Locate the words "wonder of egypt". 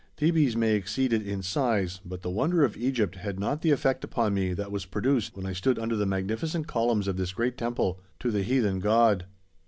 2.31-3.17